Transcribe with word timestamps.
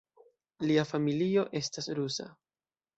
Lia 0.69 0.87
familio 0.93 1.47
estas 1.63 1.95
rusa. 2.03 2.31